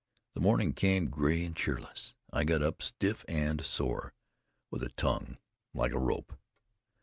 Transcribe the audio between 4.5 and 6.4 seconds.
with a tongue like a rope.